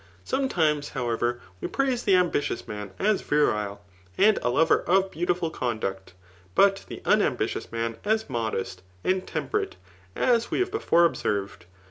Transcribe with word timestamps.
Somietimes, 0.25 0.89
however, 0.95 1.39
we 1.59 1.67
praise 1.67 2.01
the 2.05 2.13
stfi^tious 2.15 2.67
man 2.67 2.89
as 2.97 3.21
Yirile^ 3.21 3.77
and 4.17 4.39
a 4.41 4.49
lover 4.49 4.81
of 4.87 5.11
heattttfiil 5.11 5.51
ooiw 5.53 5.77
dvcti 5.79 6.13
but 6.55 6.83
the 6.87 7.01
unambidous 7.05 7.71
man 7.71 7.97
as 8.03 8.27
modest 8.27 8.81
and 9.03 9.27
tempe 9.27 9.53
«aiie, 9.53 9.73
as 10.15 10.49
we 10.49 10.59
have 10.59 10.71
before 10.71 11.05
observed. 11.05 11.65